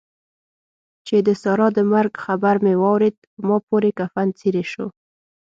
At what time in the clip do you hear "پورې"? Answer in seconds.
3.67-3.89